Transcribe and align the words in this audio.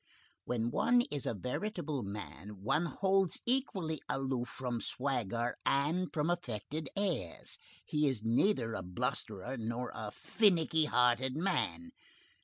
When 0.45 0.71
one 0.71 1.01
is 1.11 1.27
a 1.27 1.35
veritable 1.35 2.01
man, 2.01 2.63
one 2.63 2.87
holds 2.87 3.39
equally 3.45 3.99
aloof 4.09 4.49
from 4.49 4.81
swagger 4.81 5.53
and 5.63 6.11
from 6.11 6.27
affected 6.31 6.89
airs. 6.95 7.59
He 7.85 8.07
is 8.07 8.23
neither 8.23 8.73
a 8.73 8.81
blusterer 8.81 9.57
nor 9.59 9.91
a 9.93 10.09
finnicky 10.11 10.85
hearted 10.85 11.35
man. 11.37 11.91